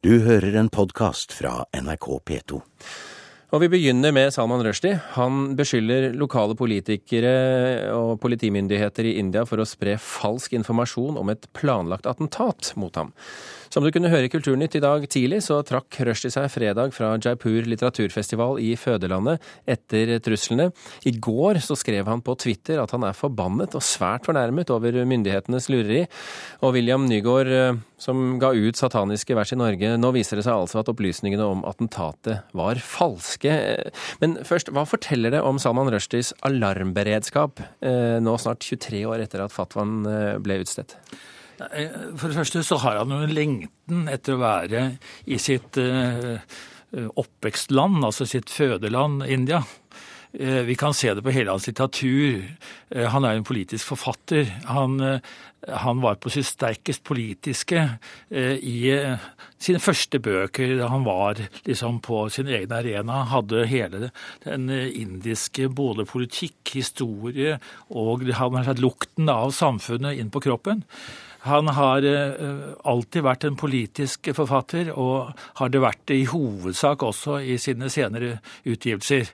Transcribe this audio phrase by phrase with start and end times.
[0.00, 2.58] Du hører en podkast fra NRK P2.
[3.52, 4.96] Og vi begynner med Salman Rushdie.
[5.18, 7.32] Han beskylder lokale politikere
[7.92, 13.12] og politimyndigheter i India for å spre falsk informasjon om et planlagt attentat mot ham.
[13.70, 17.12] Som du kunne høre i Kulturnytt i dag tidlig, så trakk Rushdie seg fredag fra
[17.22, 19.38] Jaipur litteraturfestival i fødelandet
[19.70, 20.72] etter truslene.
[21.06, 24.98] I går så skrev han på Twitter at han er forbannet og svært fornærmet over
[25.06, 26.02] myndighetenes lureri.
[26.66, 30.58] Og William Nygaard, eh, som ga ut sataniske vers i Norge, nå viser det seg
[30.58, 33.54] altså at opplysningene om attentatet var falske.
[34.18, 39.46] Men først, hva forteller det om Salman Rushdies alarmberedskap eh, nå snart 23 år etter
[39.46, 40.98] at fatwaen eh, ble utstedt?
[41.60, 44.84] For det første så har han jo en lengten etter å være
[45.28, 45.76] i sitt
[46.90, 49.60] oppvekstland, altså sitt fødeland India.
[50.32, 52.44] Vi kan se det på hele hans litteratur.
[53.10, 54.46] Han er en politisk forfatter.
[54.70, 55.00] Han,
[55.66, 57.82] han var på sitt sterkest politiske
[58.30, 58.92] i
[59.58, 63.24] sine første bøker da han var liksom på sin egen arena.
[63.32, 64.12] Hadde hele
[64.46, 67.58] den indiske både politikk, historie
[67.90, 70.86] og han har lukten av samfunnet inn på kroppen.
[71.40, 72.36] Han har eh,
[72.84, 78.36] alltid vært en politisk forfatter, og har det vært i hovedsak også i sine senere
[78.68, 79.30] utgivelser.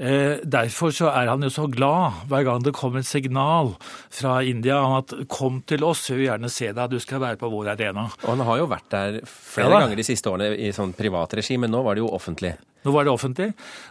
[0.00, 3.74] Eh, derfor så er han jo så glad hver gang det kommer et signal
[4.08, 7.36] fra India om at 'kom til oss, vi vil gjerne se deg, du skal være
[7.36, 8.08] på vår arena'.
[8.24, 11.58] Og han har jo vært der flere ja, ganger de siste årene i sånn privatregi,
[11.58, 12.56] men nå var det jo offentlig.
[12.84, 13.50] Nå var det offentlig.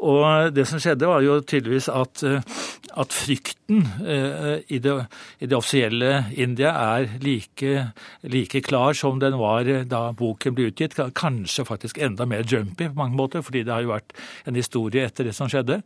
[0.00, 2.60] Og det som skjedde, var jo tydeligvis at, eh,
[3.02, 4.94] at frykten eh, i det,
[5.40, 7.74] i det, offisielle India er like,
[8.22, 10.96] like, klar som den var da boken ble utgitt.
[11.18, 14.16] Kanskje faktisk enda mer jumpy på mange måter, fordi det har jo vært
[14.48, 15.82] en historie etter det som skjedde.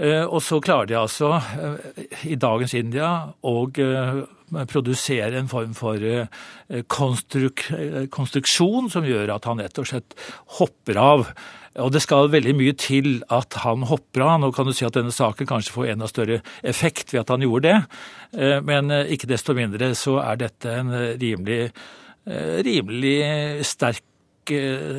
[0.00, 1.36] Eh, og så klarer de altså
[2.26, 3.10] i dagens India
[3.44, 3.56] å
[4.70, 6.00] produsere en form for
[6.90, 7.66] konstruk
[8.14, 10.16] konstruksjon som gjør at han rett og slett
[10.58, 11.28] hopper av
[11.82, 14.36] og det skal veldig mye til at han hopper av.
[14.40, 17.42] Nå kan du si at denne saken kanskje får enda større effekt ved at han
[17.42, 17.78] gjorde det,
[18.38, 21.72] eh, men eh, ikke desto mindre så er dette en eh, rimelig,
[22.64, 24.04] rimelig sterk,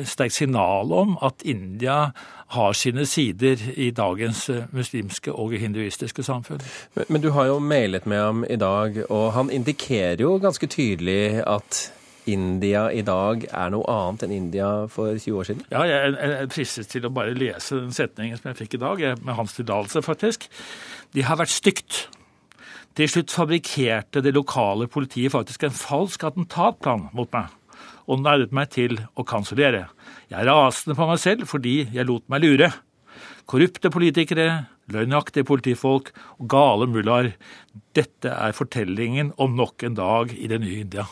[0.08, 2.10] sterk signal om at India
[2.54, 6.62] har sine sider i dagens muslimske og hinduistiske samfunn.
[6.94, 10.66] Men, men, du har jo mailet med ham i dag, og han indikerer jo ganske
[10.66, 11.92] tydelig at
[12.26, 15.66] India i dag er noe annet enn India for 20 år siden?
[15.70, 19.04] Ja, jeg er fristet til å bare lese den setningen som jeg fikk i dag,
[19.22, 20.48] med hans tillatelse, faktisk.
[21.14, 22.06] De har vært stygt.
[22.96, 27.52] Til slutt fabrikkerte det lokale politiet faktisk en falsk attentatplan mot meg,
[28.06, 29.86] og nærmet meg til å kansellere.
[30.30, 32.70] Jeg er rasende på meg selv fordi jeg lot meg lure.
[33.46, 37.32] Korrupte politikere, løgnaktige politifolk og gale mullaer.
[37.94, 41.06] Dette er fortellingen om nok en dag i det nye India.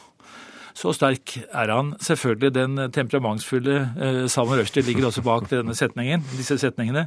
[0.74, 1.92] Så sterk er han.
[2.02, 7.06] Selvfølgelig den temperamentsfulle eh, Salman Rushdie ligger også bak denne setningen, disse setningene.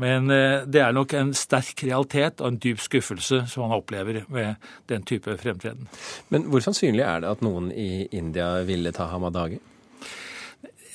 [0.00, 4.22] Men eh, det er nok en sterk realitet og en dyp skuffelse som han opplever
[4.30, 5.90] ved den type fremtreden.
[6.30, 9.58] Men hvor sannsynlig er det at noen i India ville ta ham av dage?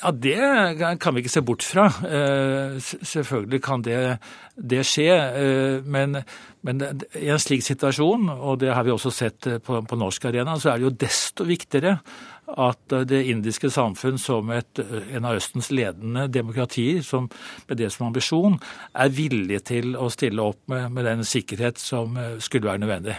[0.05, 1.87] Ja, Det kan vi ikke se bort fra.
[2.05, 4.19] Eh, selvfølgelig kan det,
[4.53, 5.09] det skje.
[5.09, 6.19] Eh, men,
[6.61, 6.83] men,
[7.17, 10.69] i en slik situasjon, og det har vi også sett på, på norsk arena, så
[10.69, 11.97] er det jo desto viktigere
[12.45, 17.25] at det indiske samfunn som et, en av Østens ledende demokratier, som
[17.65, 18.59] med det som ambisjon,
[18.93, 23.17] er villig til å stille opp med, med den sikkerhet som skulle være nødvendig.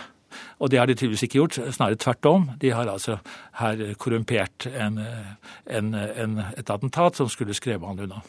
[0.61, 2.49] Og det har de tydeligvis ikke gjort, snarere tvert om.
[2.61, 3.19] De har altså
[3.61, 4.99] her korrumpert en,
[5.67, 8.23] en, en, et attentat som skulle skremme han unna.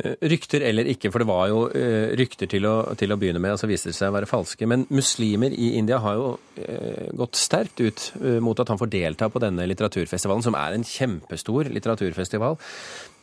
[0.00, 3.42] Eh, rykter eller ikke, for det var jo uh, rykter til å, til å, begynne
[3.44, 4.64] med, og så viste det seg å være falske.
[4.64, 8.06] Men muslimer i India har jo uh, gått sterkt ut
[8.40, 12.56] mot at han får delta på denne litteraturfestivalen, som er en kjempestor litteraturfestival.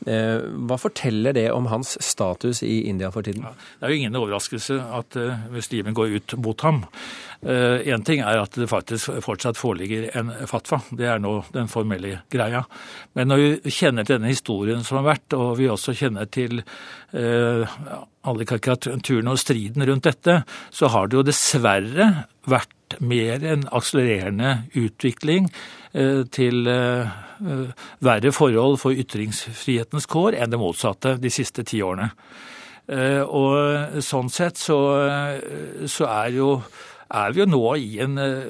[0.06, 3.44] Hva forteller det om hans status i India for tiden?
[3.44, 5.18] Ja, det er jo ingen overraskelse at
[5.52, 6.86] muslimen går ut mot ham.
[7.40, 10.82] Én eh, ting er at det faktisk fortsatt foreligger en fatwa.
[10.92, 12.66] Det er nå den formelle greia.
[13.16, 16.60] Men når vi kjenner til denne historien som har vært, og vi også kjenner til
[16.60, 17.78] eh,
[18.28, 22.10] alle karikaturene og striden rundt dette, så har det jo dessverre
[22.50, 25.50] vært mer en akselererende utvikling
[25.94, 26.68] eh, til
[28.04, 32.10] verre forhold for ytringsfrihetens kår enn det motsatte de siste ti årene.
[33.32, 34.76] Og sånn sett så,
[35.88, 36.50] så er jo
[37.10, 38.50] er vi jo nå i en eh,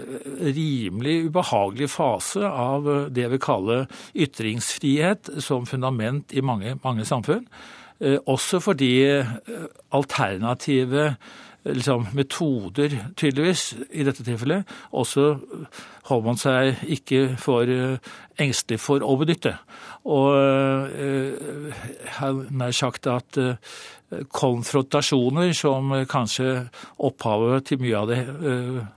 [0.56, 7.46] rimelig ubehagelig fase av eh, det vi kaller ytringsfrihet som fundament i mange, mange samfunn.
[8.00, 8.92] Eh, også fordi
[9.96, 11.14] alternative
[11.66, 14.68] liksom, metoder, tydeligvis, i dette tilfellet.
[14.92, 15.28] Og så
[16.10, 17.70] holder man seg ikke for
[18.40, 19.58] engstelig for å benytte.
[20.10, 20.34] Og
[22.20, 23.40] har nær sagt at
[24.34, 26.66] konfrontasjoner, som kanskje
[27.06, 28.20] opphavet til mye av det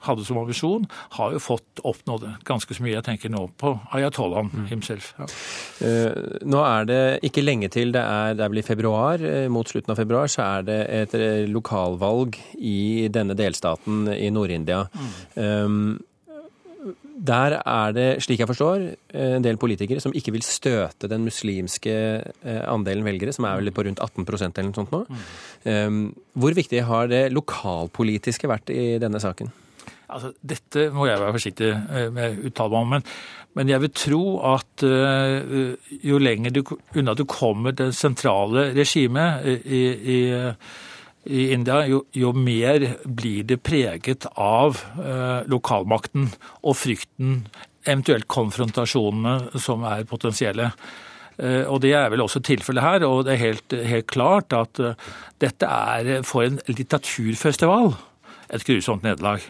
[0.06, 0.86] hadde som ambisjon,
[1.18, 2.94] har jo fått oppnådd ganske så mye.
[2.96, 4.68] Jeg tenker nå på ayatollahen mm.
[4.70, 5.12] himself.
[5.18, 5.28] Ja.
[6.48, 9.22] Nå er det ikke lenge til det er, det blir februar.
[9.52, 11.18] Mot slutten av februar så er det et
[11.50, 14.86] lokalvalg i denne delstaten i Nord-India.
[15.36, 16.00] Mm.
[17.22, 18.84] Der er det, slik jeg forstår,
[19.14, 21.94] en del politikere som ikke vil støte den muslimske
[22.42, 25.02] andelen velgere, som er vel på rundt 18% eller noe sånt nå.
[25.62, 26.00] Mm.
[26.34, 29.52] Hvor viktig har det lokalpolitiske vært i denne saken?
[30.12, 31.70] Altså, dette må jeg være forsiktig
[32.12, 32.94] med å uttale meg om.
[32.96, 33.06] Men,
[33.56, 34.22] men, jeg vil tro
[34.52, 34.84] at
[36.10, 36.62] jo lenger du,
[36.98, 39.82] unna du kommer det sentrale regimet i,
[40.16, 40.18] i
[41.24, 46.26] i India, jo, jo, mer blir det preget av eh, lokalmakten
[46.66, 47.44] og frykten,
[47.86, 50.72] eventuelt konfrontasjonene som er potensielle.
[51.38, 53.06] Eh, og Det er vel også tilfellet her.
[53.06, 54.94] og Det er helt, helt klart at uh,
[55.38, 57.94] dette er for en litteraturfestival
[58.52, 59.40] et grusomt nederlag.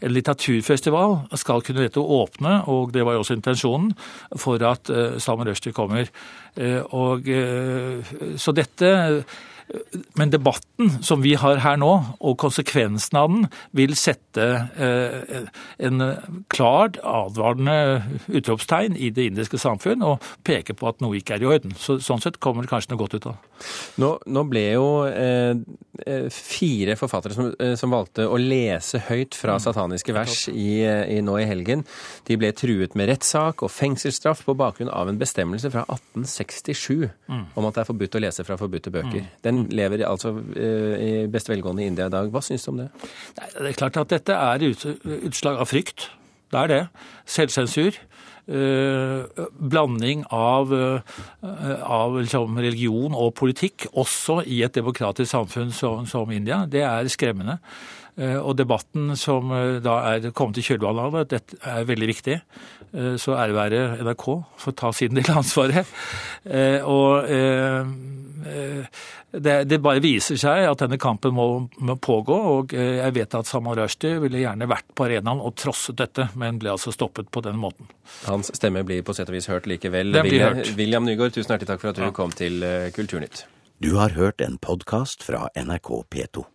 [0.00, 3.92] En litteraturfestival skal kunne dette åpne, og det var jo også intensjonen,
[4.36, 6.08] for at uh, Salman Rushdie kommer.
[6.90, 7.22] Og,
[8.34, 8.88] så dette
[10.18, 11.90] men debatten som vi har her nå,
[12.24, 14.46] og konsekvensen av den, vil sette
[14.80, 15.48] eh,
[15.84, 16.04] en
[16.52, 21.50] klart advarende utropstegn i det indiske samfunn og peke på at noe ikke er i
[21.50, 21.74] orden.
[21.78, 23.52] Så, sånn sett kommer det kanskje noe godt ut av det.
[24.02, 25.52] Nå, nå ble jo eh,
[26.06, 29.62] eh fire forfattere som, eh, som, valgte å lese høyt fra mm.
[29.64, 31.84] sataniske vers i, i, nå i helgen.
[32.28, 37.44] De ble truet med rettssak og fengselsstraff på bakgrunn av en bestemmelse fra 1867 mm.
[37.58, 39.24] om at det er forbudt å lese fra forbudte bøker.
[39.24, 39.32] Mm.
[39.44, 42.30] Den lever altså eh, i beste velgående i India i dag.
[42.32, 42.88] Hva syns du om det?
[43.38, 46.10] Nei, det er klart at dette er utslag av frykt.
[46.52, 46.84] Det er det.
[47.28, 47.98] Selvsensur.
[48.48, 49.28] Uh,
[49.60, 51.18] blanding av, uh,
[51.84, 57.10] av liksom, religion og politikk, også i et demokratisk samfunn som, som India, det er
[57.12, 57.58] skremmende.
[58.18, 59.52] Uh, og debatten som
[59.84, 62.40] da er kommet i kjølvannet av det, er veldig viktig.
[63.20, 64.22] Så ære være NRK
[64.56, 65.90] for å ta sin del av ansvaret.
[66.88, 67.28] Og
[69.30, 71.46] det, det, bare viser seg at denne kampen må,
[71.84, 72.36] må, pågå.
[72.52, 76.30] og eh, Jeg vet at Samar Rushdie ville gjerne vært på arenaen og trosset dette,
[76.40, 77.90] men ble altså stoppet på den måten.
[78.24, 80.14] Hans stemme blir på sett og vis hørt likevel.
[80.16, 80.72] Den blir hørt.
[80.80, 82.12] William Nygaard, tusen hjertelig takk for at du ja.
[82.16, 83.44] kom til eh, Kulturnytt.
[83.84, 86.48] Du har hørt en podkast fra NRK P2.